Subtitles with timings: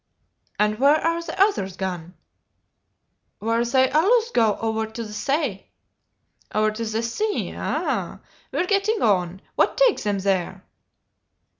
[0.57, 2.15] "And where are the others gone?"
[3.37, 5.67] "Where they allus go, ower to t' say."
[6.51, 8.17] "Over to the sea, eh?
[8.51, 9.43] We're getting on!
[9.53, 10.65] What takes them there?"